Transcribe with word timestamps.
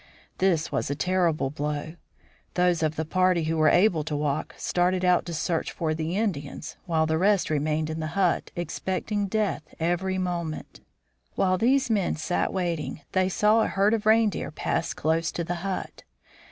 This 0.39 0.71
was 0.71 0.89
a 0.89 0.95
terrible 0.95 1.51
blow. 1.51 1.93
Those 2.55 2.81
of 2.81 2.95
the 2.95 3.05
party 3.05 3.43
who 3.43 3.55
were 3.55 3.69
able 3.69 4.03
to 4.05 4.15
walk, 4.15 4.55
started 4.57 5.05
out 5.05 5.27
to 5.27 5.33
search 5.35 5.71
for 5.71 5.93
the 5.93 6.17
Indians, 6.17 6.75
while 6.87 7.05
the 7.05 7.19
rest 7.19 7.51
re 7.51 7.59
mained 7.59 7.87
in 7.91 7.99
the 7.99 8.07
hut, 8.17 8.49
expecting 8.55 9.27
death 9.27 9.61
every 9.79 10.17
moment. 10.17 10.79
While 11.35 11.59
these 11.59 11.91
men 11.91 12.15
sat 12.15 12.51
waiting, 12.51 13.01
they 13.11 13.29
saw 13.29 13.61
a 13.61 13.67
herd 13.67 13.93
of 13.93 14.07
reindeer 14.07 14.49
pass 14.49 14.95
close 14.95 15.31
to 15.33 15.43
the 15.43 15.57
hut. 15.61 16.01